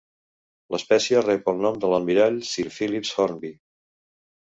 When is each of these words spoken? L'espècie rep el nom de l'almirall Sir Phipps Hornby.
L'espècie 0.75 1.21
rep 1.27 1.53
el 1.53 1.63
nom 1.67 1.79
de 1.85 1.93
l'almirall 1.93 2.43
Sir 2.55 2.69
Phipps 2.79 3.15
Hornby. 3.19 3.57